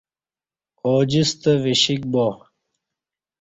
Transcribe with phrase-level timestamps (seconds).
[0.87, 2.27] اوجیستہ وشِیک با